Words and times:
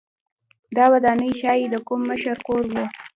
دا 0.75 0.85
ودانۍ 0.93 1.31
ښايي 1.39 1.65
د 1.73 1.75
کوم 1.87 2.01
مشر 2.09 2.37
کور 2.47 2.63
و. 2.73 2.75